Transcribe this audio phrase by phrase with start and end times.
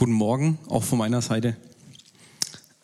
[0.00, 1.58] Guten Morgen, auch von meiner Seite.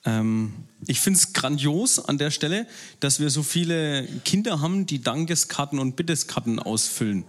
[0.05, 0.53] Ähm,
[0.87, 2.67] ich finde es grandios an der Stelle,
[3.01, 7.25] dass wir so viele Kinder haben, die Dankeskarten und Bitteskarten ausfüllen.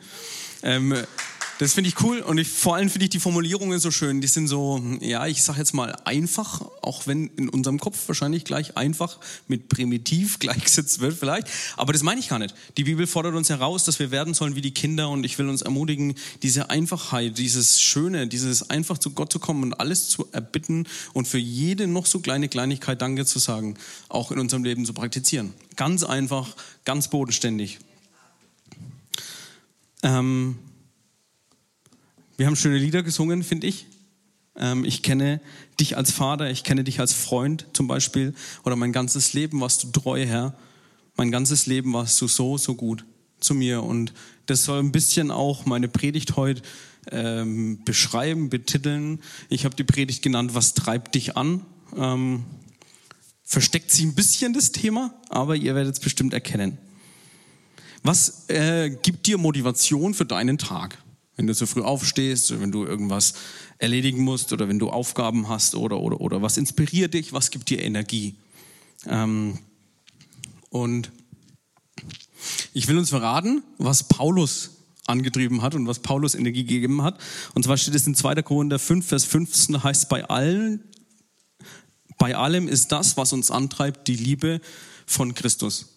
[0.61, 0.93] Ähm,
[1.59, 4.21] das finde ich cool und ich, vor allem finde ich die Formulierungen so schön.
[4.21, 8.43] Die sind so, ja, ich sage jetzt mal einfach, auch wenn in unserem Kopf wahrscheinlich
[8.43, 9.17] gleich einfach
[9.47, 11.47] mit primitiv gleichgesetzt wird vielleicht.
[11.75, 12.53] Aber das meine ich gar nicht.
[12.77, 15.49] Die Bibel fordert uns heraus, dass wir werden sollen wie die Kinder und ich will
[15.49, 20.27] uns ermutigen, diese Einfachheit, dieses Schöne, dieses einfach zu Gott zu kommen und alles zu
[20.31, 23.77] erbitten und für jede noch so kleine Kleinigkeit Danke zu sagen,
[24.09, 25.53] auch in unserem Leben zu praktizieren.
[25.75, 26.55] Ganz einfach,
[26.85, 27.79] ganz bodenständig.
[30.03, 30.59] Ähm,
[32.37, 33.87] wir haben schöne Lieder gesungen, finde ich.
[34.55, 35.41] Ähm, ich kenne
[35.79, 38.33] dich als Vater, ich kenne dich als Freund zum Beispiel.
[38.63, 40.55] Oder mein ganzes Leben warst du treu, Herr.
[41.15, 43.05] Mein ganzes Leben warst du so, so gut
[43.39, 43.83] zu mir.
[43.83, 44.13] Und
[44.45, 46.61] das soll ein bisschen auch meine Predigt heute
[47.11, 49.19] ähm, beschreiben, betiteln.
[49.49, 51.65] Ich habe die Predigt genannt, was treibt dich an?
[51.95, 52.45] Ähm,
[53.43, 56.77] versteckt sich ein bisschen das Thema, aber ihr werdet es bestimmt erkennen.
[58.03, 60.97] Was äh, gibt dir Motivation für deinen Tag?
[61.37, 63.35] Wenn du so früh aufstehst, wenn du irgendwas
[63.77, 67.69] erledigen musst oder wenn du Aufgaben hast oder, oder, oder was inspiriert dich, was gibt
[67.69, 68.35] dir Energie?
[69.05, 69.59] Ähm,
[70.69, 71.11] und
[72.73, 74.71] ich will uns verraten, was Paulus
[75.05, 77.19] angetrieben hat und was Paulus Energie gegeben hat.
[77.53, 78.41] Und zwar steht es in 2.
[78.41, 80.83] Korinther 5, Vers 15, heißt bei allen,
[82.17, 84.59] bei allem ist das, was uns antreibt, die Liebe
[85.05, 85.93] von Christus.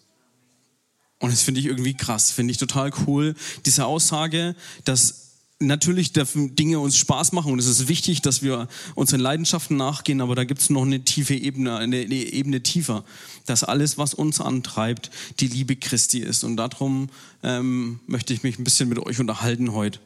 [1.19, 3.35] Und das finde ich irgendwie krass, finde ich total cool.
[3.65, 5.30] Diese Aussage, dass
[5.61, 10.21] natürlich dürfen Dinge uns Spaß machen und es ist wichtig, dass wir unseren Leidenschaften nachgehen,
[10.21, 13.03] aber da gibt es noch eine tiefe Ebene, eine, Ebene tiefer,
[13.45, 16.43] dass alles, was uns antreibt, die Liebe Christi ist.
[16.43, 17.09] Und darum
[17.43, 19.99] ähm, möchte ich mich ein bisschen mit euch unterhalten heute.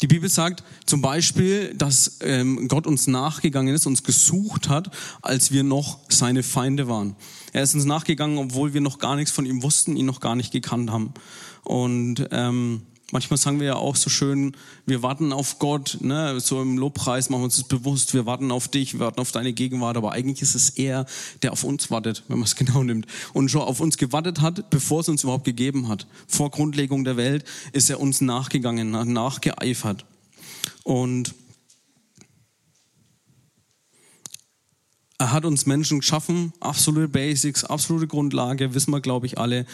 [0.00, 4.90] Die Bibel sagt zum Beispiel, dass ähm, Gott uns nachgegangen ist, uns gesucht hat,
[5.22, 7.16] als wir noch seine Feinde waren.
[7.52, 10.36] Er ist uns nachgegangen, obwohl wir noch gar nichts von ihm wussten, ihn noch gar
[10.36, 11.14] nicht gekannt haben.
[11.64, 16.40] Und ähm, Manchmal sagen wir ja auch so schön, wir warten auf Gott, ne?
[16.40, 19.30] so im Lobpreis machen wir uns das bewusst, wir warten auf dich, wir warten auf
[19.30, 21.06] deine Gegenwart, aber eigentlich ist es er,
[21.42, 23.06] der auf uns wartet, wenn man es genau nimmt.
[23.32, 26.08] Und schon auf uns gewartet hat, bevor es uns überhaupt gegeben hat.
[26.26, 30.04] Vor Grundlegung der Welt ist er uns nachgegangen, nachgeeifert.
[30.82, 31.32] Und
[35.18, 39.64] er hat uns Menschen geschaffen, absolute Basics, absolute Grundlage, wissen wir, glaube ich, alle.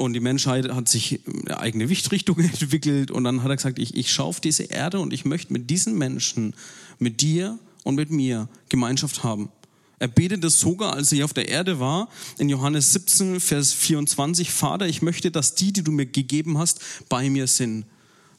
[0.00, 3.10] Und die Menschheit hat sich eine eigene Wichtrichtung entwickelt.
[3.10, 5.68] Und dann hat er gesagt, ich, ich schaue auf diese Erde und ich möchte mit
[5.68, 6.54] diesen Menschen,
[6.98, 9.50] mit dir und mit mir Gemeinschaft haben.
[9.98, 13.74] Er betet es sogar, als er hier auf der Erde war, in Johannes 17, Vers
[13.74, 16.80] 24, Vater, ich möchte, dass die, die du mir gegeben hast,
[17.10, 17.84] bei mir sind.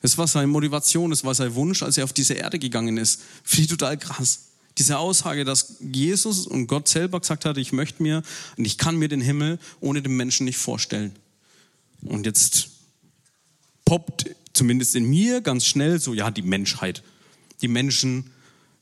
[0.01, 3.21] Das war seine Motivation, das war sein Wunsch, als er auf diese Erde gegangen ist.
[3.43, 4.45] Finde ich total krass.
[4.79, 8.23] Diese Aussage, dass Jesus und Gott selber gesagt hat, ich möchte mir
[8.57, 11.13] und ich kann mir den Himmel ohne den Menschen nicht vorstellen.
[12.03, 12.69] Und jetzt
[13.85, 17.03] poppt zumindest in mir ganz schnell so, ja, die Menschheit,
[17.61, 18.31] die Menschen,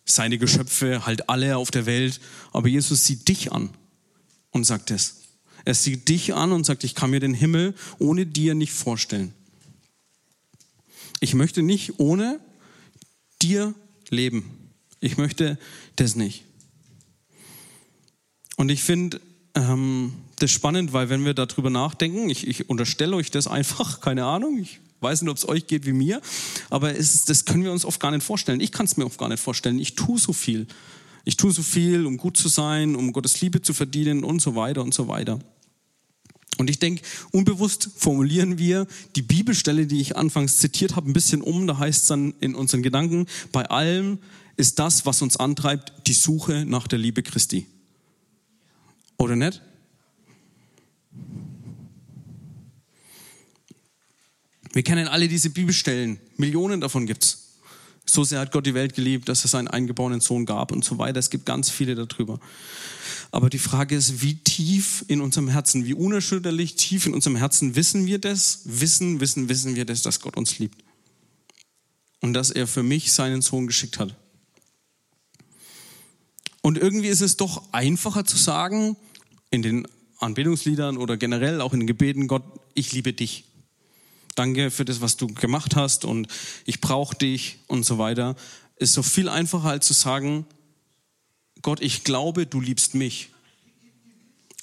[0.06, 2.19] seine Geschöpfe, halt alle auf der Welt.
[2.52, 3.69] Aber Jesus sieht dich an
[4.52, 5.16] und sagt es.
[5.66, 9.34] Er sieht dich an und sagt, ich kann mir den Himmel ohne dir nicht vorstellen.
[11.19, 12.40] Ich möchte nicht ohne
[13.41, 13.75] dir
[14.09, 14.72] leben.
[15.00, 15.58] Ich möchte
[15.96, 16.44] das nicht.
[18.56, 19.22] Und ich finde,
[19.56, 24.01] ähm, das ist spannend, weil wenn wir darüber nachdenken, ich, ich unterstelle euch das einfach,
[24.01, 26.22] keine Ahnung, ich weiß nicht, ob es euch geht wie mir,
[26.69, 28.59] aber es, das können wir uns oft gar nicht vorstellen.
[28.59, 29.79] Ich kann es mir oft gar nicht vorstellen.
[29.79, 30.67] Ich tue so viel.
[31.25, 34.55] Ich tue so viel, um gut zu sein, um Gottes Liebe zu verdienen und so
[34.55, 35.39] weiter und so weiter.
[36.57, 41.41] Und ich denke, unbewusst formulieren wir die Bibelstelle, die ich anfangs zitiert habe, ein bisschen
[41.41, 41.67] um.
[41.67, 44.19] Da heißt es dann in unseren Gedanken, bei allem
[44.57, 47.66] ist das, was uns antreibt, die Suche nach der Liebe Christi.
[49.17, 49.61] Oder nicht?
[54.72, 56.19] Wir kennen alle diese Bibelstellen.
[56.38, 57.46] Millionen davon gibt's.
[58.06, 60.97] So sehr hat Gott die Welt geliebt, dass es einen eingeborenen Sohn gab und so
[60.97, 61.20] weiter.
[61.20, 62.40] Es gibt ganz viele darüber.
[63.32, 67.76] Aber die Frage ist, wie tief in unserem Herzen, wie unerschütterlich tief in unserem Herzen
[67.76, 68.61] wissen wir das?
[68.66, 70.84] Wissen, wissen, wissen wir das, dass Gott uns liebt.
[72.22, 74.16] Und dass er für mich seinen Sohn geschickt hat.
[76.61, 78.97] Und irgendwie ist es doch einfacher zu sagen,
[79.52, 82.43] in den Anbetungsliedern oder generell auch in den Gebeten, Gott,
[82.73, 83.46] ich liebe dich
[84.40, 86.28] danke für das, was du gemacht hast und
[86.66, 88.38] ich brauche dich und so weiter,
[88.78, 90.46] ist so viel einfacher als zu sagen,
[91.62, 93.32] Gott, ich glaube, du liebst mich.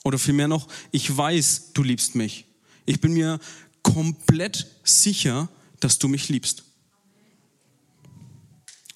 [0.03, 2.47] Oder vielmehr noch, ich weiß, du liebst mich.
[2.87, 3.39] Ich bin mir
[3.83, 6.65] komplett sicher, dass du mich liebst.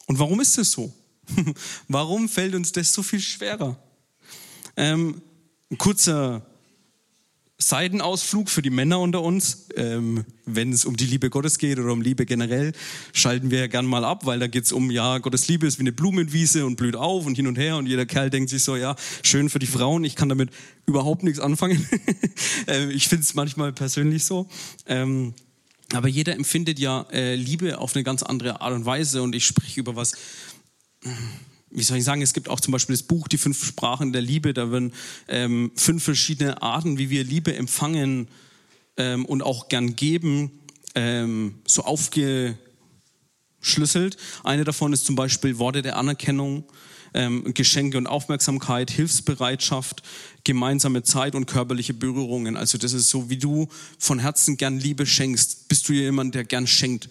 [0.07, 0.95] Und warum ist es so?
[1.89, 3.77] warum fällt uns das so viel schwerer?
[4.77, 5.21] Ähm,
[5.71, 6.50] ein kurzer
[7.63, 9.69] Seitenausflug für die Männer unter uns.
[9.77, 12.73] Ähm, wenn es um die Liebe Gottes geht oder um Liebe generell,
[13.13, 15.79] schalten wir ja gern mal ab, weil da geht es um, ja, Gottes Liebe ist
[15.79, 18.65] wie eine Blumenwiese und blüht auf und hin und her und jeder Kerl denkt sich
[18.65, 20.51] so, ja, schön für die Frauen, ich kann damit
[20.87, 21.87] überhaupt nichts anfangen.
[22.67, 24.49] ähm, ich finde es manchmal persönlich so.
[24.87, 25.35] Ähm,
[25.93, 29.45] aber jeder empfindet ja äh, Liebe auf eine ganz andere Art und Weise und ich
[29.45, 30.15] spreche über was
[31.71, 34.23] wie soll ich sagen, es gibt auch zum Beispiel das Buch Die fünf Sprachen der
[34.23, 34.93] Liebe, da werden
[35.29, 38.29] ähm, fünf verschiedene Arten, wie wir Liebe empfangen
[38.97, 40.51] ähm, und auch gern geben,
[40.95, 44.17] ähm, so aufgeschlüsselt.
[44.43, 46.65] Eine davon ist zum Beispiel Worte der Anerkennung,
[47.15, 50.03] ähm, Geschenke und Aufmerksamkeit, Hilfsbereitschaft,
[50.45, 52.57] gemeinsame Zeit und körperliche Berührungen.
[52.57, 53.69] Also das ist so, wie du
[53.99, 55.69] von Herzen gern Liebe schenkst.
[55.69, 57.09] Bist du jemand, der gern schenkt?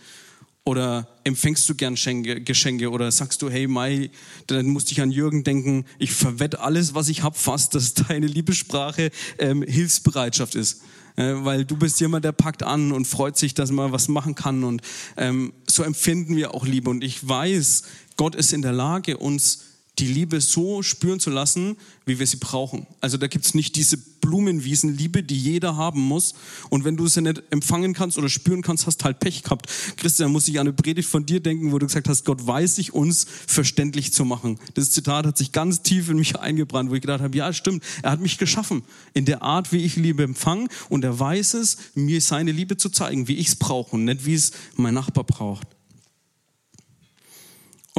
[0.69, 2.91] Oder empfängst du gern Schenke, Geschenke?
[2.91, 4.11] Oder sagst du, hey Mai,
[4.45, 8.27] dann musste ich an Jürgen denken, ich verwette alles, was ich habe, fast, dass deine
[8.27, 10.83] Liebessprache ähm, Hilfsbereitschaft ist.
[11.15, 14.35] Äh, weil du bist jemand, der packt an und freut sich, dass man was machen
[14.35, 14.63] kann.
[14.63, 14.83] Und
[15.17, 16.91] ähm, so empfinden wir auch Liebe.
[16.91, 17.81] Und ich weiß,
[18.15, 19.68] Gott ist in der Lage, uns
[19.99, 22.87] die Liebe so spüren zu lassen, wie wir sie brauchen.
[23.01, 26.33] Also da gibt es nicht diese Blumenwiesen-Liebe, die jeder haben muss.
[26.69, 29.67] Und wenn du sie nicht empfangen kannst oder spüren kannst, hast halt Pech gehabt.
[29.97, 32.75] Christian, muss ich an eine Predigt von dir denken, wo du gesagt hast, Gott weiß
[32.75, 34.59] sich, uns verständlich zu machen.
[34.73, 37.83] Das Zitat hat sich ganz tief in mich eingebrannt, wo ich gedacht habe, ja stimmt,
[38.01, 41.77] er hat mich geschaffen in der Art, wie ich Liebe empfange und er weiß es,
[41.95, 45.23] mir seine Liebe zu zeigen, wie ich es brauche und nicht wie es mein Nachbar
[45.23, 45.78] braucht.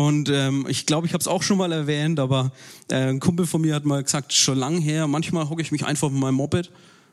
[0.01, 2.53] Und ähm, ich glaube, ich habe es auch schon mal erwähnt, aber
[2.91, 5.85] äh, ein Kumpel von mir hat mal gesagt, schon lang her, manchmal hocke ich mich
[5.85, 6.71] einfach mit meinem Moped,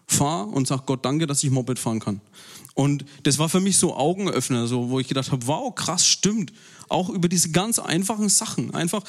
[0.08, 2.22] fahre und sage Gott danke, dass ich Moped fahren kann.
[2.76, 6.54] Und das war für mich so Augenöffner, so, wo ich gedacht habe, wow, krass, stimmt.
[6.88, 8.74] Auch über diese ganz einfachen Sachen.
[8.74, 9.04] Einfach,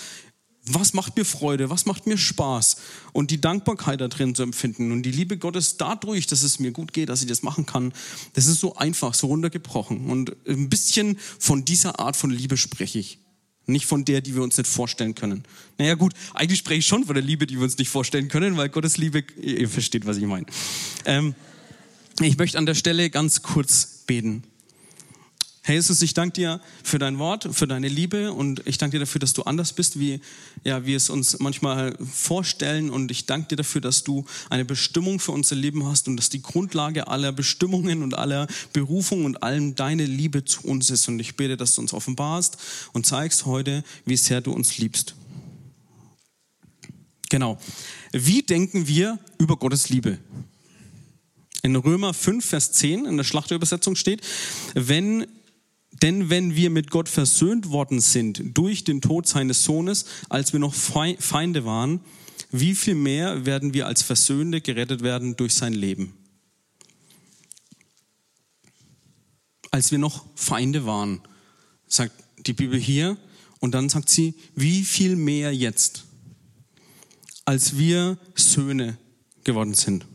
[0.64, 2.78] was macht mir Freude, was macht mir Spaß
[3.12, 6.72] und die Dankbarkeit da drin zu empfinden und die Liebe Gottes dadurch, dass es mir
[6.72, 7.92] gut geht, dass ich das machen kann,
[8.32, 12.98] das ist so einfach, so runtergebrochen und ein bisschen von dieser Art von Liebe spreche
[12.98, 13.20] ich.
[13.68, 15.44] Nicht von der, die wir uns nicht vorstellen können.
[15.78, 18.56] Naja gut, eigentlich spreche ich schon von der Liebe, die wir uns nicht vorstellen können,
[18.56, 20.46] weil Gottes Liebe, ihr versteht, was ich meine.
[21.04, 21.34] Ähm,
[22.20, 24.42] ich möchte an der Stelle ganz kurz beten.
[25.68, 29.00] Herr Jesus, ich danke dir für dein Wort, für deine Liebe und ich danke dir
[29.00, 30.22] dafür, dass du anders bist, wie
[30.64, 35.20] ja, wir es uns manchmal vorstellen und ich danke dir dafür, dass du eine Bestimmung
[35.20, 39.74] für unser Leben hast und dass die Grundlage aller Bestimmungen und aller Berufung und allem
[39.74, 42.56] deine Liebe zu uns ist und ich bete, dass du uns offenbarst
[42.94, 45.16] und zeigst heute, wie sehr du uns liebst.
[47.28, 47.58] Genau.
[48.12, 50.16] Wie denken wir über Gottes Liebe?
[51.60, 54.22] In Römer 5, Vers 10 in der Schlachterübersetzung steht,
[54.72, 55.26] wenn
[55.90, 60.60] denn wenn wir mit Gott versöhnt worden sind durch den Tod seines Sohnes, als wir
[60.60, 62.00] noch Feinde waren,
[62.50, 66.14] wie viel mehr werden wir als Versöhnte gerettet werden durch sein Leben?
[69.70, 71.20] Als wir noch Feinde waren,
[71.86, 72.14] sagt
[72.46, 73.16] die Bibel hier,
[73.60, 76.04] und dann sagt sie, wie viel mehr jetzt,
[77.44, 78.96] als wir Söhne
[79.44, 80.06] geworden sind.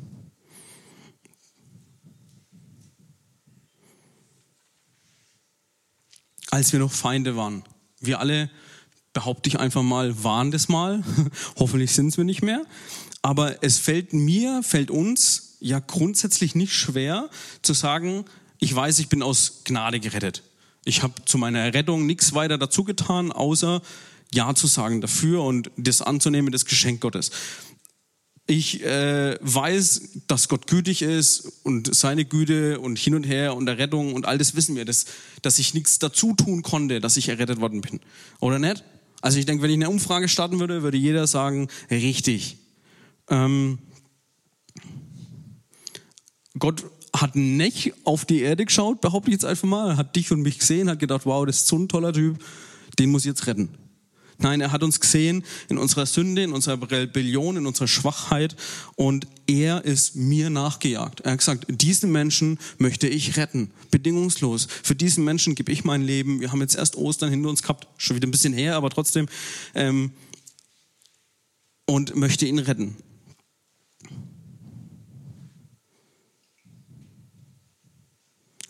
[6.54, 7.64] Als wir noch Feinde waren.
[8.00, 8.48] Wir alle,
[9.12, 11.04] behaupte ich einfach mal, waren das mal.
[11.58, 12.62] Hoffentlich sind es wir nicht mehr.
[13.24, 17.28] Aber es fällt mir, fällt uns ja grundsätzlich nicht schwer
[17.64, 18.26] zu sagen,
[18.60, 20.44] ich weiß, ich bin aus Gnade gerettet.
[20.86, 23.82] Ich habe zu meiner Rettung nichts weiter dazu getan, außer
[24.32, 27.32] Ja zu sagen dafür und das anzunehmen, das Geschenk Gottes
[28.46, 33.68] ich äh, weiß, dass Gott gütig ist und seine Güte und hin und her und
[33.68, 35.06] Errettung und all das wissen wir, dass,
[35.42, 38.02] dass ich nichts dazu tun konnte, dass ich errettet worden bin.
[38.42, 38.84] Oder nicht?
[39.22, 42.58] Also ich denke, wenn ich eine Umfrage starten würde, würde jeder sagen, richtig.
[43.30, 43.80] Ähm,
[46.60, 46.84] Gott
[47.16, 50.60] hat nicht auf die Erde geschaut, behaupte ich jetzt einfach mal, hat dich und mich
[50.60, 52.44] gesehen, hat gedacht, wow, das ist so ein toller Typ,
[53.00, 53.70] den muss ich jetzt retten.
[54.40, 58.56] Nein, er hat uns gesehen in unserer Sünde, in unserer Rebellion, in unserer Schwachheit
[58.96, 61.22] und er ist mir nachgejagt.
[61.22, 64.68] Er hat gesagt, diesen Menschen möchte ich retten, bedingungslos.
[64.84, 66.42] Für diesen Menschen gebe ich mein Leben.
[66.42, 69.28] Wir haben jetzt erst Ostern hinter uns gehabt, schon wieder ein bisschen her, aber trotzdem.
[69.76, 70.12] Ähm,
[71.86, 72.96] und möchte ihn retten.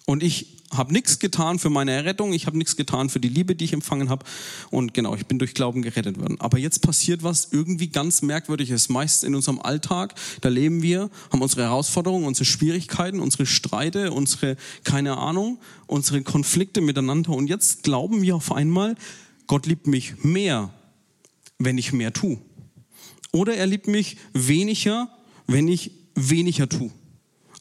[0.06, 3.56] Und ich habe nichts getan für meine Errettung, ich habe nichts getan für die Liebe,
[3.56, 4.26] die ich empfangen habe.
[4.70, 6.40] Und genau, ich bin durch Glauben gerettet worden.
[6.40, 8.90] Aber jetzt passiert was irgendwie ganz Merkwürdiges.
[8.90, 14.58] Meist in unserem Alltag, da leben wir, haben unsere Herausforderungen, unsere Schwierigkeiten, unsere Streite, unsere,
[14.84, 17.32] keine Ahnung, unsere Konflikte miteinander.
[17.32, 18.96] Und jetzt glauben wir auf einmal,
[19.48, 20.74] Gott liebt mich mehr,
[21.60, 22.40] wenn ich mehr tue.
[23.32, 25.10] Oder er liebt mich weniger,
[25.48, 26.92] wenn ich weniger tue.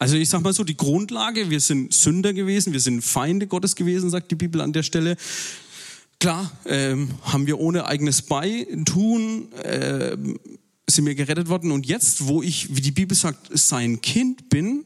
[0.03, 3.77] Also ich sage mal so, die Grundlage, wir sind Sünder gewesen, wir sind Feinde Gottes
[3.77, 5.17] gewesen, sagt die Bibel an der Stelle.
[6.19, 10.17] Klar, ähm, haben wir ohne eigenes Beitun, äh,
[10.91, 11.71] sind wir gerettet worden.
[11.71, 14.83] Und jetzt, wo ich, wie die Bibel sagt, sein Kind bin,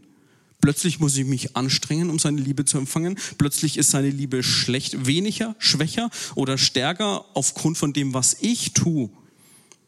[0.61, 3.19] plötzlich muss ich mich anstrengen, um seine Liebe zu empfangen.
[3.39, 9.09] Plötzlich ist seine Liebe schlecht, weniger, schwächer oder stärker aufgrund von dem, was ich tue.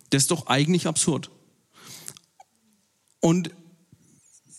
[0.09, 1.31] Das ist doch eigentlich absurd.
[3.21, 3.51] Und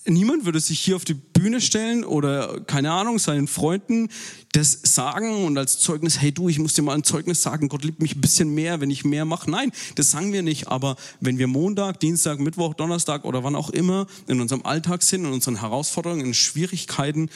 [0.10, 4.10] niemand würde sich hier auf die Bühne stellen oder, keine Ahnung, seinen Freunden
[4.51, 7.84] das sagen und als Zeugnis, hey du, ich muss dir mal ein Zeugnis sagen, Gott
[7.84, 9.50] liebt mich ein bisschen mehr, wenn ich mehr mache.
[9.50, 10.68] Nein, das sagen wir nicht.
[10.68, 15.25] Aber wenn wir Montag, Dienstag, Mittwoch, Donnerstag oder wann auch immer in unserem Alltag sind,
[15.25, 17.30] in unseren Herausforderungen, in Schwierigkeiten,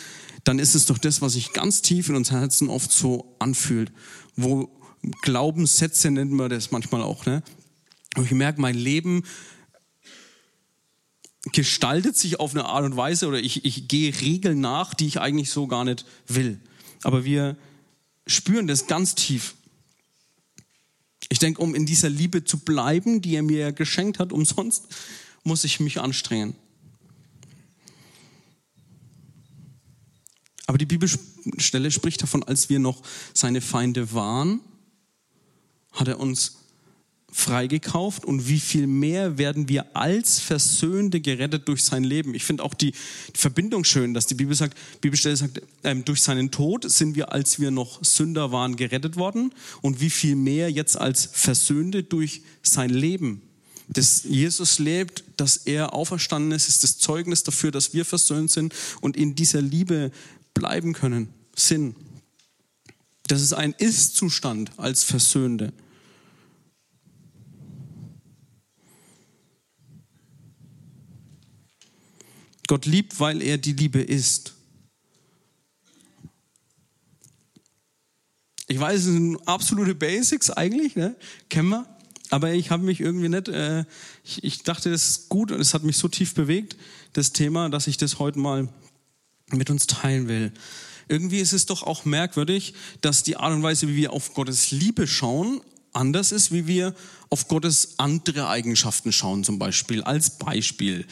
[0.44, 3.92] dann ist es doch das, was sich ganz tief in unserem Herzen oft so anfühlt.
[4.36, 4.70] Wo
[5.22, 7.44] Glaubenssätze nennt man das manchmal auch, ne?
[8.16, 9.24] Und ich merke, mein Leben
[11.52, 15.20] gestaltet sich auf eine Art und Weise oder ich, ich gehe Regeln nach, die ich
[15.20, 16.60] eigentlich so gar nicht will.
[17.04, 17.58] Aber wir
[18.26, 19.56] spüren das ganz tief.
[21.30, 24.88] Ich denke, um in dieser Liebe zu bleiben, die er mir geschenkt hat, umsonst,
[25.44, 26.56] muss ich mich anstrengen.
[30.66, 33.02] Aber die Bibelstelle spricht davon, als wir noch
[33.34, 34.62] seine Feinde waren,
[35.92, 36.63] hat er uns
[37.34, 42.36] freigekauft und wie viel mehr werden wir als Versöhnte gerettet durch sein Leben.
[42.36, 42.94] Ich finde auch die,
[43.34, 47.60] Verbindung schön, dass die Bibel sagt, Bibelstelle sagt, ähm, durch seinen Tod sind wir, als
[47.60, 52.92] wir noch Sünder waren, gerettet worden und wie viel mehr jetzt als Versöhnte durch sein
[52.92, 53.42] Leben.
[53.90, 58.74] Dass Jesus lebt, dass er auferstanden ist, ist das Zeugnis dafür, dass wir versöhnt sind
[59.02, 60.12] und in dieser Liebe
[60.54, 61.96] bleiben können, sind.
[63.28, 65.74] Das ist ein Ist-Zustand als Versöhnte.
[72.68, 74.54] Gott liebt, weil er die Liebe ist.
[78.68, 81.16] Ich weiß, es sind absolute Basics eigentlich, ne?
[81.50, 81.86] kennen wir.
[82.30, 83.86] Aber ich habe mich irgendwie nicht, äh,
[84.24, 86.76] ich, ich dachte, das ist gut und es hat mich so tief bewegt,
[87.12, 88.70] das Thema, dass ich das heute mal
[89.52, 90.52] mit uns teilen will.
[91.08, 94.72] Irgendwie ist es doch auch merkwürdig, dass die Art und Weise, wie wir auf Gottes
[94.72, 96.96] Liebe schauen, anders ist, wie wir
[97.30, 100.02] auf Gottes andere Eigenschaften schauen, zum Beispiel.
[100.02, 101.06] Als Beispiel.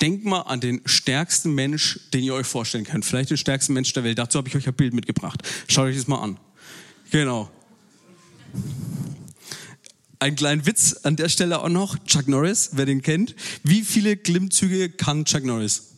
[0.00, 3.04] Denkt mal an den stärksten Mensch, den ihr euch vorstellen könnt.
[3.04, 4.18] Vielleicht den stärksten Mensch der Welt.
[4.18, 5.42] Dazu habe ich euch ein Bild mitgebracht.
[5.68, 6.38] Schaut euch das mal an.
[7.10, 7.50] Genau.
[10.20, 11.96] Ein kleiner Witz an der Stelle auch noch.
[12.04, 13.34] Chuck Norris, wer den kennt.
[13.62, 15.94] Wie viele Klimmzüge kann Chuck Norris?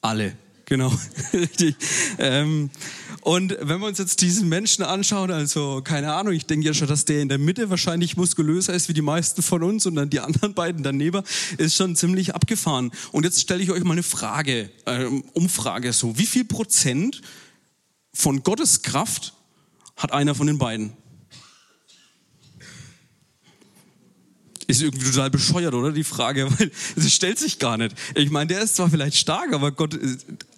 [0.00, 0.36] Alle.
[0.70, 0.92] Genau,
[1.32, 1.74] richtig.
[2.18, 2.70] Ähm,
[3.22, 6.86] und wenn wir uns jetzt diesen Menschen anschauen, also keine Ahnung, ich denke ja schon,
[6.86, 10.10] dass der in der Mitte wahrscheinlich muskulöser ist wie die meisten von uns und dann
[10.10, 11.24] die anderen beiden daneben,
[11.58, 12.92] ist schon ziemlich abgefahren.
[13.10, 16.16] Und jetzt stelle ich euch mal eine Frage, äh, Umfrage so.
[16.16, 17.20] Wie viel Prozent
[18.14, 19.34] von Gottes Kraft
[19.96, 20.92] hat einer von den beiden?
[24.68, 25.90] Ist irgendwie total bescheuert, oder?
[25.90, 27.96] Die Frage, weil es stellt sich gar nicht.
[28.14, 29.98] Ich meine, der ist zwar vielleicht stark, aber Gott,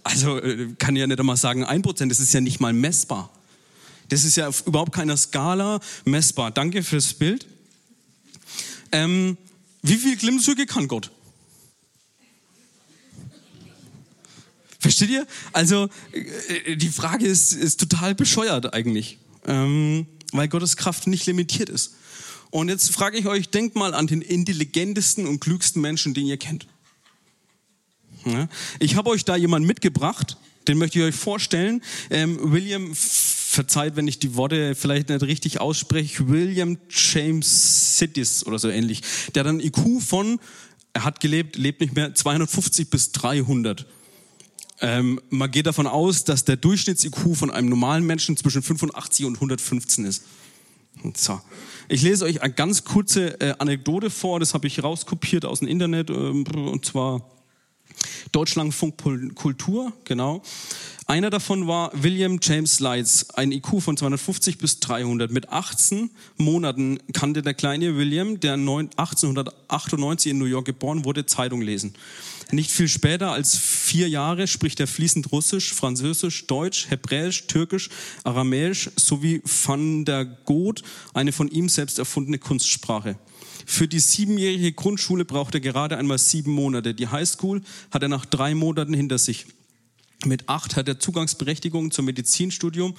[0.05, 3.31] also äh, kann ja nicht einmal sagen, ein Prozent, das ist ja nicht mal messbar.
[4.09, 6.51] Das ist ja auf überhaupt keiner Skala messbar.
[6.51, 7.47] Danke fürs Bild.
[8.91, 9.39] Ähm,
[9.83, 11.11] wie viel Klimmzüge kann Gott?
[14.79, 15.27] Versteht ihr?
[15.53, 21.69] Also äh, die Frage ist, ist total bescheuert eigentlich, ähm, weil Gottes Kraft nicht limitiert
[21.69, 21.95] ist.
[22.51, 26.37] Und jetzt frage ich euch, denkt mal an den intelligentesten und klügsten Menschen, den ihr
[26.37, 26.67] kennt.
[28.79, 30.37] Ich habe euch da jemanden mitgebracht,
[30.69, 31.83] den möchte ich euch vorstellen.
[32.11, 38.59] Ähm, William, verzeiht, wenn ich die Worte vielleicht nicht richtig ausspreche, William James Sidis oder
[38.59, 39.03] so ähnlich.
[39.35, 40.41] Der hat einen IQ von,
[40.93, 43.87] er hat gelebt, lebt nicht mehr, 250 bis 300.
[44.81, 49.35] Ähm, man geht davon aus, dass der Durchschnitts-IQ von einem normalen Menschen zwischen 85 und
[49.37, 50.25] 115 ist.
[51.15, 51.41] So.
[51.89, 55.69] Ich lese euch eine ganz kurze äh, Anekdote vor, das habe ich rauskopiert aus dem
[55.69, 57.31] Internet, äh, und zwar
[58.33, 60.43] Deutschlandfunk Kultur, genau.
[61.07, 65.31] Einer davon war William James Lights, ein IQ von 250 bis 300.
[65.31, 71.61] Mit 18 Monaten kannte der kleine William, der 1898 in New York geboren wurde, Zeitung
[71.61, 71.93] lesen.
[72.53, 77.91] Nicht viel später als vier Jahre spricht er fließend Russisch, Französisch, Deutsch, Hebräisch, Türkisch,
[78.25, 80.83] Aramäisch sowie Van der Goth,
[81.15, 83.17] eine von ihm selbst erfundene Kunstsprache.
[83.73, 86.93] Für die siebenjährige Grundschule braucht er gerade einmal sieben Monate.
[86.93, 89.47] Die Highschool hat er nach drei Monaten hinter sich.
[90.27, 92.95] Mit acht hat er Zugangsberechtigung zum Medizinstudium.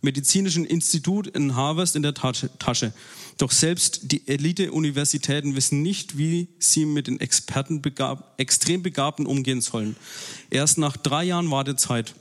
[0.00, 2.94] medizinischen Institut in Harvard in der Tasche.
[3.36, 9.60] Doch selbst die Elite-Universitäten wissen nicht, wie sie mit den Experten begab, extrem Begabten umgehen
[9.60, 9.94] sollen.
[10.48, 12.14] Erst nach drei Jahren Wartezeit,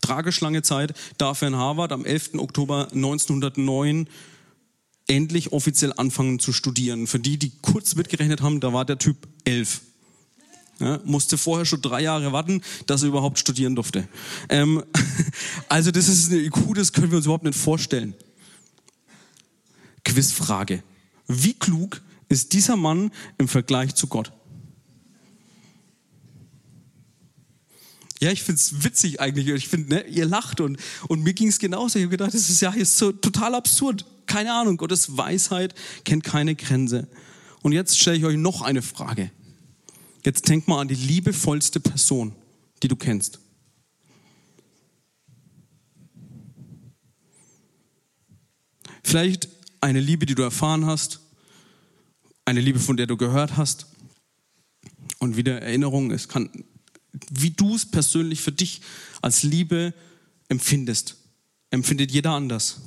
[0.00, 2.34] tragisch lange Zeit, darf er in Harvard am 11.
[2.34, 4.06] Oktober 1909
[5.10, 7.06] endlich offiziell anfangen zu studieren.
[7.06, 9.80] Für die, die kurz mitgerechnet haben, da war der Typ elf.
[10.78, 14.08] Ja, musste vorher schon drei Jahre warten, dass er überhaupt studieren durfte.
[14.48, 14.82] Ähm,
[15.68, 18.14] also das ist eine IQ, das können wir uns überhaupt nicht vorstellen.
[20.04, 20.82] Quizfrage.
[21.26, 24.32] Wie klug ist dieser Mann im Vergleich zu Gott?
[28.20, 29.48] Ja, ich finde es witzig eigentlich.
[29.48, 31.98] Ich finde, ne, ihr lacht und, und mir ging es genauso.
[31.98, 34.04] Ich habe gedacht, das ist ja ist so total absurd.
[34.30, 37.08] Keine Ahnung, Gottes Weisheit kennt keine Grenze.
[37.62, 39.32] Und jetzt stelle ich euch noch eine Frage.
[40.24, 42.32] Jetzt denk mal an die liebevollste Person,
[42.80, 43.40] die du kennst.
[49.02, 49.48] Vielleicht
[49.80, 51.18] eine Liebe, die du erfahren hast,
[52.44, 53.86] eine Liebe, von der du gehört hast.
[55.18, 56.50] Und wieder Erinnerung, es kann,
[57.32, 58.80] wie du es persönlich für dich
[59.22, 59.92] als Liebe
[60.48, 61.16] empfindest,
[61.70, 62.80] empfindet jeder anders.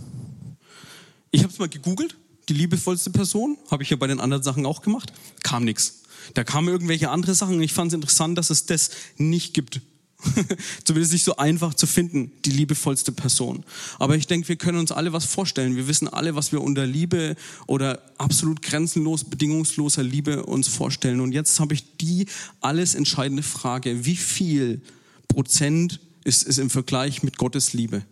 [1.34, 2.16] Ich habe es mal gegoogelt,
[2.48, 5.12] die liebevollste Person, habe ich ja bei den anderen Sachen auch gemacht,
[5.42, 6.04] kam nichts.
[6.36, 9.82] Da kamen irgendwelche andere Sachen und ich fand es interessant, dass es das nicht gibt.
[10.84, 13.66] Zumindest nicht so einfach zu finden, die liebevollste Person.
[13.98, 15.76] Aber ich denke, wir können uns alle was vorstellen.
[15.76, 17.36] Wir wissen alle, was wir unter Liebe
[17.66, 21.20] oder absolut grenzenlos, bedingungsloser Liebe uns vorstellen.
[21.20, 22.28] Und jetzt habe ich die
[22.62, 24.06] alles entscheidende Frage.
[24.06, 24.84] Wie viel
[25.28, 28.04] Prozent ist es im Vergleich mit Gottes Liebe?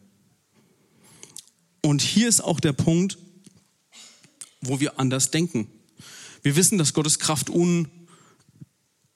[1.81, 3.17] Und hier ist auch der Punkt,
[4.61, 5.67] wo wir anders denken.
[6.43, 7.87] Wir wissen, dass Gottes Kraft un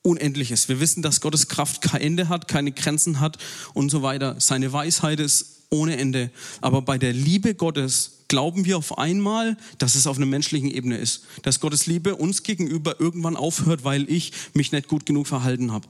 [0.01, 0.69] Unendliches.
[0.69, 3.39] Wir wissen, dass Gottes Kraft kein Ende hat, keine Grenzen hat
[3.74, 4.36] und so weiter.
[4.39, 6.29] Seine Weisheit ist ohne Ende.
[6.62, 10.98] Aber bei der Liebe Gottes glauben wir auf einmal, dass es auf einer menschlichen Ebene
[10.98, 11.24] ist.
[11.41, 15.87] Dass Gottes Liebe uns gegenüber irgendwann aufhört, weil ich mich nicht gut genug verhalten habe.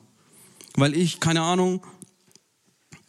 [0.76, 1.82] Weil ich, keine Ahnung,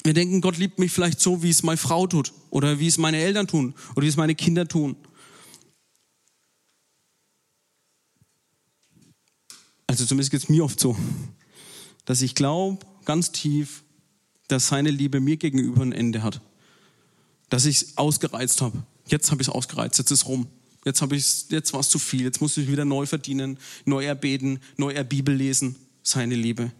[0.06, 2.96] wir denken, Gott liebt mich vielleicht so, wie es meine Frau tut oder wie es
[2.96, 4.96] meine Eltern tun oder wie es meine Kinder tun.
[9.86, 10.96] Also zumindest geht es mir oft so,
[12.04, 13.84] dass ich glaube ganz tief,
[14.48, 16.40] dass seine Liebe mir gegenüber ein Ende hat.
[17.48, 18.82] Dass ich es ausgereizt habe.
[19.06, 20.48] Jetzt habe ich es ausgereizt, jetzt ist rum.
[20.84, 21.02] Jetzt,
[21.50, 25.34] jetzt war es zu viel, jetzt muss ich wieder neu verdienen, neu erbeten, neu Bibel
[25.34, 25.76] lesen.
[26.02, 26.70] Seine Liebe.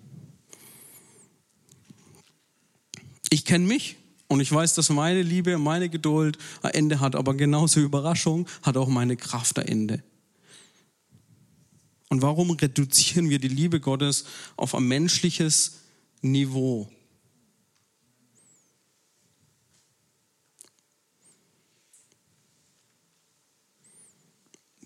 [3.30, 3.96] Ich kenne mich
[4.28, 8.76] und ich weiß, dass meine Liebe, meine Geduld ein Ende hat, aber genauso Überraschung hat
[8.76, 10.02] auch meine Kraft ein Ende.
[12.08, 15.80] Und warum reduzieren wir die Liebe Gottes auf ein menschliches
[16.22, 16.88] Niveau?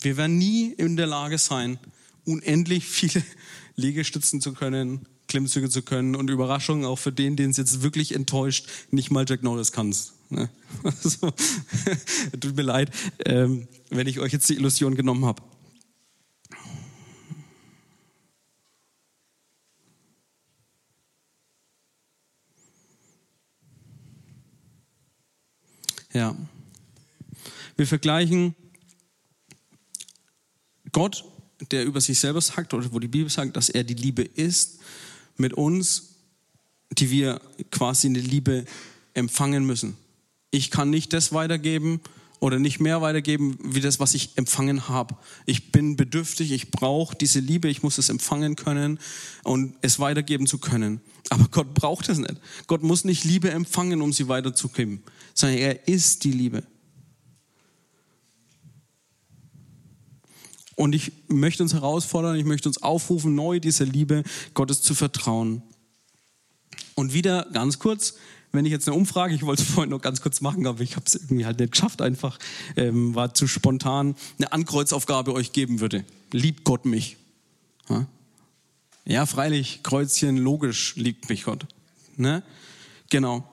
[0.03, 1.79] Wir werden nie in der Lage sein,
[2.24, 3.22] unendlich viele
[3.76, 8.14] Liegestützen zu können, Klimmzüge zu können und Überraschungen auch für den, den es jetzt wirklich
[8.14, 10.12] enttäuscht, nicht mal Jack Norris kannst.
[10.29, 10.51] Ne?
[10.85, 11.33] Also,
[12.40, 12.90] tut mir leid,
[13.25, 15.43] ähm, wenn ich euch jetzt die Illusion genommen habe.
[26.12, 26.37] Ja.
[27.77, 28.57] Wir vergleichen
[30.90, 31.25] Gott,
[31.71, 34.81] der über sich selber sagt, oder wo die Bibel sagt, dass er die Liebe ist,
[35.40, 36.14] mit uns,
[36.92, 38.64] die wir quasi eine Liebe
[39.14, 39.96] empfangen müssen.
[40.50, 42.00] Ich kann nicht das weitergeben
[42.40, 45.16] oder nicht mehr weitergeben, wie das, was ich empfangen habe.
[45.46, 48.98] Ich bin bedürftig, ich brauche diese Liebe, ich muss es empfangen können
[49.44, 51.00] und es weitergeben zu können.
[51.29, 52.37] Aber Gott braucht es nicht.
[52.66, 55.03] Gott muss nicht Liebe empfangen, um sie weiterzugeben,
[55.35, 56.64] sondern er ist die Liebe.
[60.81, 64.23] Und ich möchte uns herausfordern, ich möchte uns aufrufen, neu dieser Liebe
[64.55, 65.61] Gottes zu vertrauen.
[66.95, 68.14] Und wieder ganz kurz,
[68.51, 70.97] wenn ich jetzt eine Umfrage, ich wollte es vorhin noch ganz kurz machen, aber ich
[70.97, 72.38] habe es irgendwie halt nicht geschafft einfach,
[72.77, 76.03] ähm, war zu spontan, eine Ankreuzaufgabe euch geben würde.
[76.33, 77.19] Liebt Gott mich?
[77.90, 78.07] Ja?
[79.05, 81.66] ja, freilich, Kreuzchen, logisch liebt mich Gott.
[82.16, 82.43] Ne?
[83.11, 83.47] Genau.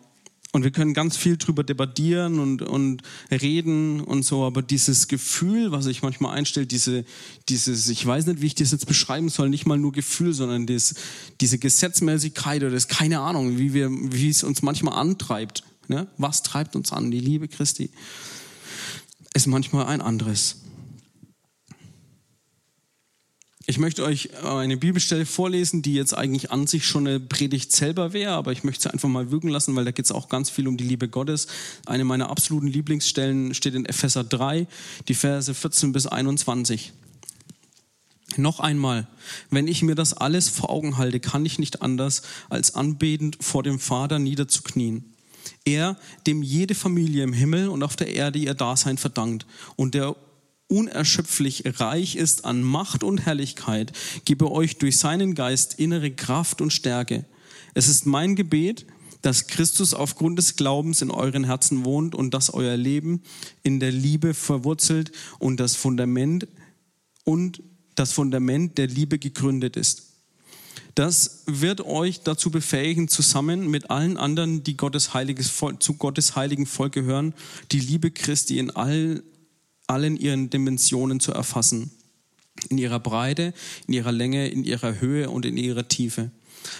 [0.57, 5.71] Und wir können ganz viel drüber debattieren und, und reden und so, aber dieses Gefühl,
[5.71, 7.05] was sich manchmal einstellt, diese,
[7.47, 10.65] dieses, ich weiß nicht, wie ich das jetzt beschreiben soll, nicht mal nur Gefühl, sondern
[10.65, 10.95] das,
[11.41, 15.63] diese Gesetzmäßigkeit oder das, keine Ahnung, wie, wir, wie es uns manchmal antreibt.
[15.89, 16.07] Ne?
[16.17, 17.11] Was treibt uns an?
[17.11, 17.91] Die Liebe Christi
[19.35, 20.55] ist manchmal ein anderes.
[23.77, 28.11] Ich möchte euch eine Bibelstelle vorlesen, die jetzt eigentlich an sich schon eine Predigt selber
[28.11, 30.49] wäre, aber ich möchte sie einfach mal wirken lassen, weil da geht es auch ganz
[30.49, 31.45] viel um die Liebe Gottes.
[31.85, 34.65] Eine meiner absoluten Lieblingsstellen steht in Epheser 3,
[35.07, 36.91] die Verse 14 bis 21.
[38.35, 39.05] Noch einmal,
[39.51, 43.61] wenn ich mir das alles vor Augen halte, kann ich nicht anders, als anbetend vor
[43.61, 45.13] dem Vater niederzuknien.
[45.65, 50.15] Er, dem jede Familie im Himmel und auf der Erde ihr Dasein verdankt und der
[50.67, 53.93] unerschöpflich reich ist an Macht und Herrlichkeit,
[54.25, 57.25] gebe euch durch seinen Geist innere Kraft und Stärke.
[57.73, 58.85] Es ist mein Gebet,
[59.21, 63.23] dass Christus aufgrund des Glaubens in euren Herzen wohnt und dass euer Leben
[63.63, 66.47] in der Liebe verwurzelt und das Fundament
[67.23, 67.61] und
[67.95, 70.03] das Fundament der Liebe gegründet ist.
[70.95, 76.35] Das wird euch dazu befähigen, zusammen mit allen anderen, die Gottes heiliges Volk, zu Gottes
[76.35, 77.33] heiligen Volk gehören,
[77.71, 79.21] die Liebe Christi in all,
[79.87, 81.91] allen ihren Dimensionen zu erfassen.
[82.69, 83.53] In ihrer Breite,
[83.87, 86.31] in ihrer Länge, in ihrer Höhe und in ihrer Tiefe.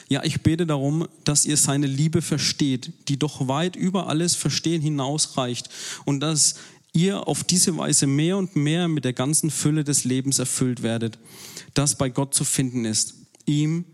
[0.09, 4.81] Ja, ich bete darum, dass ihr seine Liebe versteht, die doch weit über alles Verstehen
[4.81, 5.69] hinausreicht
[6.05, 6.55] und dass
[6.93, 11.19] ihr auf diese Weise mehr und mehr mit der ganzen Fülle des Lebens erfüllt werdet,
[11.73, 13.15] das bei Gott zu finden ist.
[13.45, 13.85] Ihm,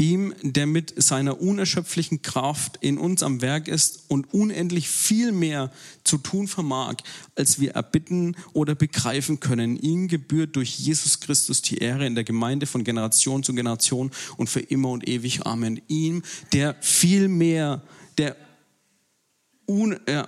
[0.00, 5.70] ihm, der mit seiner unerschöpflichen Kraft in uns am Werk ist und unendlich viel mehr
[6.02, 6.96] zu tun vermag,
[7.36, 9.76] als wir erbitten oder begreifen können.
[9.76, 14.48] Ihm gebührt durch Jesus Christus die Ehre in der Gemeinde von Generation zu Generation und
[14.48, 15.46] für immer und ewig.
[15.46, 15.80] Amen.
[15.88, 17.82] Ihm, der viel mehr,
[18.18, 18.36] der,
[19.68, 20.26] un, äh,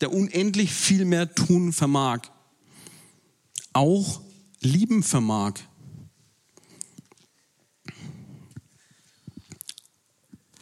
[0.00, 2.20] der unendlich viel mehr tun vermag,
[3.72, 4.20] auch
[4.60, 5.54] lieben vermag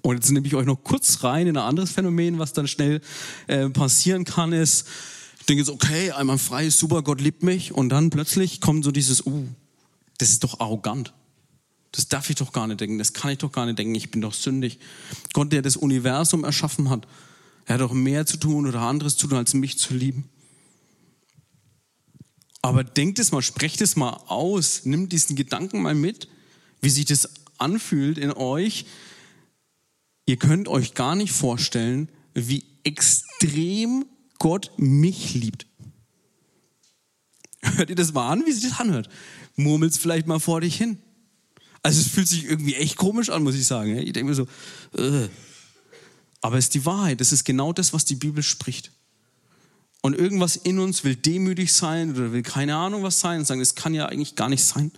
[0.02, 3.00] Und jetzt nehme ich euch noch kurz rein in ein anderes Phänomen, was dann schnell
[3.46, 4.86] äh, passieren kann, ist,
[5.38, 7.72] ich denke jetzt, okay, einmal frei, super, Gott liebt mich.
[7.72, 9.46] Und dann plötzlich kommt so dieses, uh,
[10.18, 11.14] das ist doch arrogant.
[11.92, 14.10] Das darf ich doch gar nicht denken, das kann ich doch gar nicht denken, ich
[14.10, 14.78] bin doch sündig.
[15.32, 17.06] Gott, der das Universum erschaffen hat,
[17.66, 20.28] er hat doch mehr zu tun oder anderes zu tun, als mich zu lieben.
[22.62, 26.28] Aber denkt es mal, sprecht es mal aus, nimmt diesen Gedanken mal mit,
[26.80, 28.86] wie sich das anfühlt in euch,
[30.26, 34.06] Ihr könnt euch gar nicht vorstellen, wie extrem
[34.38, 35.66] Gott mich liebt.
[37.62, 39.08] Hört ihr das mal an, wie sich das anhört?
[39.56, 40.98] Murmelt's vielleicht mal vor dich hin.
[41.82, 43.96] Also es fühlt sich irgendwie echt komisch an, muss ich sagen.
[43.98, 44.46] Ich denke mir so,
[44.96, 45.28] äh.
[46.40, 47.20] aber es ist die Wahrheit.
[47.20, 48.92] Das ist genau das, was die Bibel spricht.
[50.00, 53.61] Und irgendwas in uns will demütig sein oder will keine Ahnung was sein und sagen,
[53.61, 54.92] das kann ja eigentlich gar nicht sein.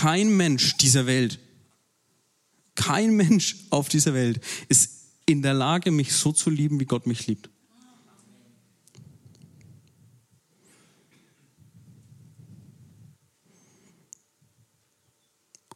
[0.00, 1.38] Kein Mensch dieser Welt,
[2.74, 7.06] kein Mensch auf dieser Welt ist in der Lage, mich so zu lieben, wie Gott
[7.06, 7.50] mich liebt.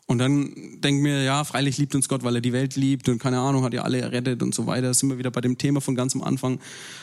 [0.06, 3.18] Und dann denken wir, ja, freilich liebt uns Gott, weil er die Welt liebt und
[3.18, 4.86] keine Ahnung, hat ja alle errettet und so weiter.
[4.86, 6.60] Da sind wir wieder bei dem Thema von ganz am Anfang.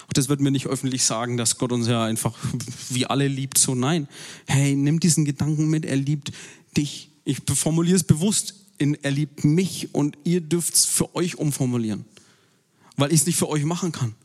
[0.08, 2.36] Auch das wird mir nicht öffentlich sagen, dass Gott uns ja einfach
[2.90, 3.60] wie alle liebt.
[3.60, 4.08] So, nein.
[4.48, 6.32] Hey, nimm diesen Gedanken mit, er liebt
[6.76, 11.38] dich ich formuliere es bewusst in, er liebt mich und ihr dürft es für euch
[11.38, 12.06] umformulieren,
[12.98, 14.16] weil ich es nicht für euch machen kann.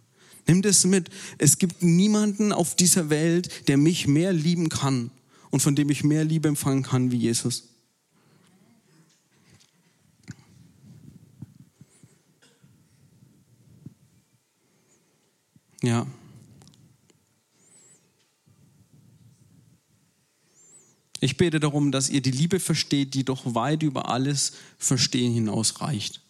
[0.47, 1.11] Nehmt es mit.
[1.39, 5.11] Es gibt niemanden auf dieser Welt, der mich mehr lieben kann
[5.51, 7.65] und von dem ich mehr Liebe empfangen kann wie Jesus.
[15.83, 16.07] Ja.
[21.21, 26.21] Ich bete darum, dass ihr die Liebe versteht, die doch weit über alles Verstehen hinausreicht.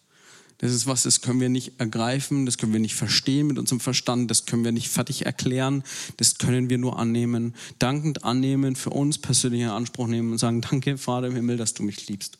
[0.59, 3.79] Das ist was, das können wir nicht ergreifen, das können wir nicht verstehen mit unserem
[3.79, 5.83] Verstand, das können wir nicht fertig erklären,
[6.17, 7.53] das können wir nur annehmen.
[7.77, 11.75] Dankend annehmen, für uns persönlich in Anspruch nehmen und sagen, danke Vater im Himmel, dass
[11.75, 12.39] du mich liebst.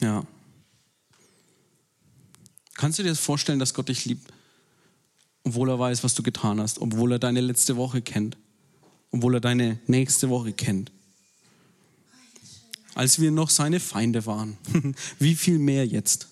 [0.00, 0.26] Ja.
[2.74, 4.32] Kannst du dir das vorstellen, dass Gott dich liebt,
[5.44, 8.38] obwohl er weiß, was du getan hast, obwohl er deine letzte Woche kennt?
[9.16, 10.92] Obwohl er deine nächste Woche kennt.
[12.94, 14.58] Als wir noch seine Feinde waren.
[15.18, 16.28] Wie viel mehr jetzt?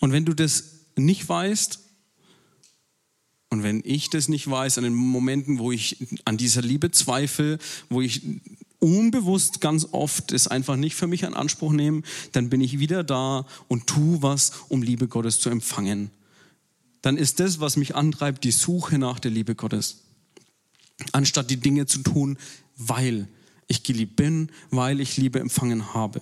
[0.00, 1.80] Und wenn du das nicht weißt,
[3.48, 7.58] und wenn ich das nicht weiß, an den Momenten, wo ich an dieser Liebe zweifle,
[7.88, 8.22] wo ich
[8.80, 13.04] unbewusst ganz oft es einfach nicht für mich in Anspruch nehme, dann bin ich wieder
[13.04, 16.10] da und tu was, um Liebe Gottes zu empfangen.
[17.02, 20.02] Dann ist das, was mich antreibt, die Suche nach der Liebe Gottes.
[21.12, 22.36] Anstatt die Dinge zu tun,
[22.76, 23.28] weil
[23.68, 26.20] ich geliebt bin, weil ich Liebe empfangen habe.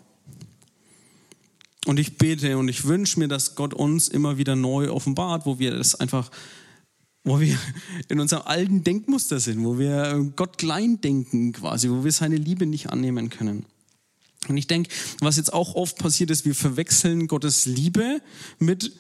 [1.87, 5.59] Und ich bete und ich wünsche mir, dass Gott uns immer wieder neu offenbart, wo
[5.59, 6.31] wir das einfach,
[7.25, 7.59] wo wir
[8.09, 12.67] in unserem alten Denkmuster sind, wo wir Gott klein denken quasi, wo wir seine Liebe
[12.67, 13.67] nicht annehmen können.
[14.49, 18.21] Und ich denke, was jetzt auch oft passiert ist, wir verwechseln Gottes Liebe
[18.59, 18.93] mit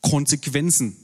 [0.00, 0.96] Konsequenzen.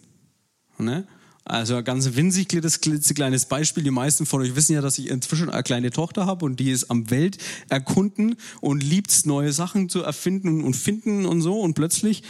[0.79, 1.07] Ne?
[1.45, 3.83] Also ein ganz winzig klitzekleines Beispiel.
[3.83, 6.71] Die meisten von euch wissen ja, dass ich inzwischen eine kleine Tochter habe und die
[6.71, 11.61] ist am Welt erkunden und liebt neue Sachen zu erfinden und finden und so.
[11.61, 12.23] Und plötzlich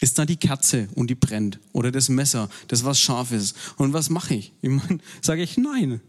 [0.00, 3.56] ist da die Kerze und die brennt oder das Messer, das was scharf ist.
[3.76, 4.52] Und was mache ich?
[4.62, 6.00] Ich meine, sage ich, nein,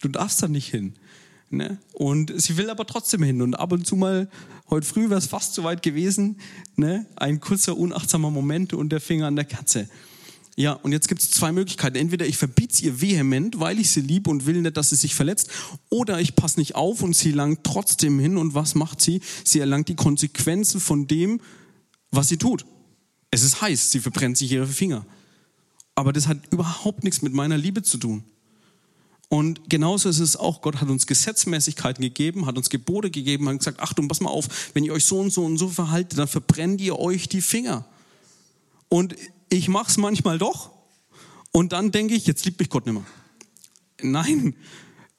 [0.00, 0.94] du darfst da nicht hin.
[1.48, 1.78] Ne?
[1.92, 3.40] Und sie will aber trotzdem hin.
[3.40, 4.28] Und ab und zu mal,
[4.68, 6.40] heute früh wäre es fast so weit gewesen,
[6.74, 7.06] ne?
[7.14, 9.88] ein kurzer, unachtsamer Moment und der Finger an der Kerze.
[10.58, 11.96] Ja, und jetzt gibt es zwei Möglichkeiten.
[11.96, 15.14] Entweder ich verbiete ihr vehement, weil ich sie liebe und will nicht, dass sie sich
[15.14, 15.50] verletzt,
[15.90, 18.38] oder ich passe nicht auf und sie langt trotzdem hin.
[18.38, 19.20] Und was macht sie?
[19.44, 21.40] Sie erlangt die Konsequenzen von dem,
[22.10, 22.64] was sie tut.
[23.30, 25.04] Es ist heiß, sie verbrennt sich ihre Finger.
[25.94, 28.24] Aber das hat überhaupt nichts mit meiner Liebe zu tun.
[29.28, 33.58] Und genauso ist es auch, Gott hat uns Gesetzmäßigkeiten gegeben, hat uns Gebote gegeben, hat
[33.58, 36.28] gesagt, Achtung, pass mal auf, wenn ihr euch so und so und so verhaltet, dann
[36.28, 37.84] verbrennt ihr euch die Finger.
[38.88, 39.16] Und
[39.48, 40.70] ich mache es manchmal doch
[41.50, 43.06] und dann denke ich, jetzt liebt mich Gott nicht mehr.
[44.00, 44.54] Nein,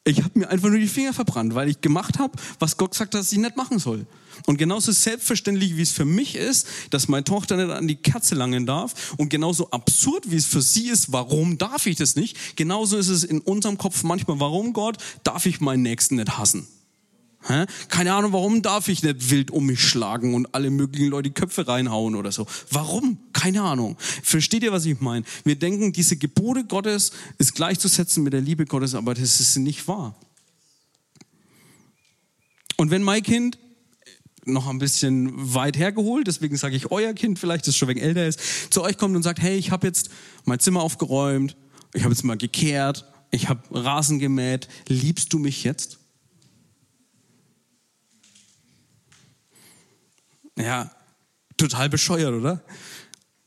[0.08, 3.14] ich habe mir einfach nur die Finger verbrannt, weil ich gemacht habe, was Gott sagt,
[3.14, 4.06] dass ich nicht machen soll.
[4.46, 8.36] Und genauso selbstverständlich, wie es für mich ist, dass meine Tochter nicht an die Kerze
[8.36, 12.56] langen darf und genauso absurd, wie es für sie ist, warum darf ich das nicht,
[12.56, 16.68] genauso ist es in unserem Kopf manchmal, warum Gott darf ich meinen Nächsten nicht hassen.
[17.88, 21.34] Keine Ahnung, warum darf ich nicht wild um mich schlagen und alle möglichen Leute die
[21.34, 22.46] Köpfe reinhauen oder so.
[22.72, 23.20] Warum?
[23.32, 23.96] Keine Ahnung.
[24.00, 25.26] Versteht ihr, was ich meine?
[25.46, 29.88] Wir denken, diese Gebote Gottes ist gleichzusetzen mit der Liebe Gottes, aber das ist nicht
[29.88, 30.16] wahr.
[32.76, 33.58] Und wenn mein Kind
[34.46, 38.28] noch ein bisschen weit hergeholt, deswegen sage ich euer Kind vielleicht, das schon wegen älter
[38.28, 38.40] ist,
[38.72, 40.10] zu euch kommt und sagt, hey, ich habe jetzt
[40.46, 41.56] mein Zimmer aufgeräumt,
[41.94, 46.00] ich habe jetzt mal gekehrt, ich habe Rasen gemäht, liebst du mich jetzt?
[50.58, 50.92] Ja,
[51.56, 52.64] total bescheuert, oder?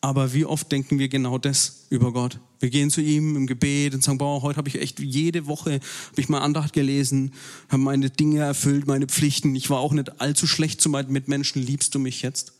[0.01, 2.39] Aber wie oft denken wir genau das über Gott?
[2.59, 5.73] Wir gehen zu ihm im Gebet und sagen, boah, heute habe ich echt jede Woche
[5.73, 7.35] habe ich mal Andacht gelesen,
[7.69, 9.55] habe meine Dinge erfüllt, meine Pflichten.
[9.55, 11.63] Ich war auch nicht allzu schlecht zu meinen Mitmenschen.
[11.63, 12.55] Liebst du mich jetzt?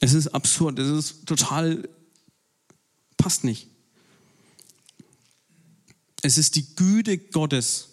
[0.00, 0.78] Es ist absurd.
[0.78, 1.88] Es ist total
[3.16, 3.68] passt nicht.
[6.22, 7.88] Es ist die Güte Gottes,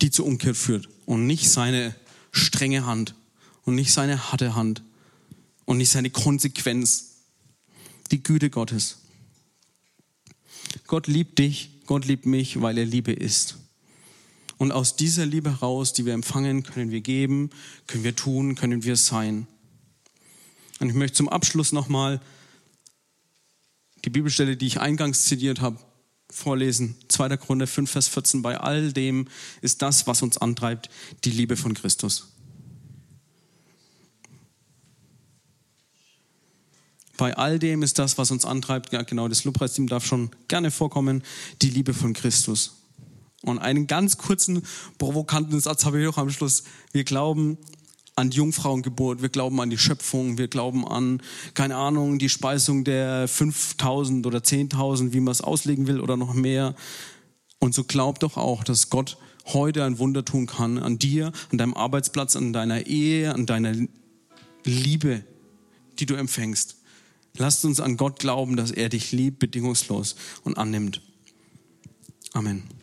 [0.00, 1.94] die zur Umkehr führt und nicht seine
[2.32, 3.14] strenge Hand
[3.70, 4.82] und nicht seine harte Hand
[5.64, 7.18] und nicht seine Konsequenz.
[8.10, 8.98] Die Güte Gottes.
[10.88, 13.58] Gott liebt dich, Gott liebt mich, weil er Liebe ist.
[14.58, 17.50] Und aus dieser Liebe heraus, die wir empfangen, können wir geben,
[17.86, 19.46] können wir tun, können wir sein.
[20.80, 22.20] Und ich möchte zum Abschluss nochmal
[24.04, 25.78] die Bibelstelle, die ich eingangs zitiert habe,
[26.28, 26.96] vorlesen.
[27.06, 27.36] 2.
[27.36, 28.42] Korinther 5, Vers 14.
[28.42, 29.28] Bei all dem
[29.60, 30.90] ist das, was uns antreibt,
[31.22, 32.32] die Liebe von Christus.
[37.20, 40.70] Bei all dem ist das, was uns antreibt, ja genau, das Lobpreisteam darf schon gerne
[40.70, 41.22] vorkommen,
[41.60, 42.78] die Liebe von Christus.
[43.42, 44.62] Und einen ganz kurzen,
[44.96, 46.62] provokanten Satz habe ich noch am Schluss.
[46.92, 47.58] Wir glauben
[48.16, 51.20] an die Jungfrauengeburt, wir glauben an die Schöpfung, wir glauben an,
[51.52, 56.32] keine Ahnung, die Speisung der 5000 oder 10.000, wie man es auslegen will oder noch
[56.32, 56.74] mehr.
[57.58, 61.58] Und so glaubt doch auch, dass Gott heute ein Wunder tun kann an dir, an
[61.58, 63.74] deinem Arbeitsplatz, an deiner Ehe, an deiner
[64.64, 65.22] Liebe,
[65.98, 66.79] die du empfängst.
[67.36, 71.00] Lasst uns an Gott glauben, dass er dich liebt, bedingungslos und annimmt.
[72.32, 72.79] Amen.